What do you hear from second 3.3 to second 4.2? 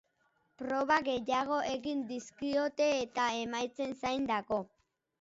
emaitzen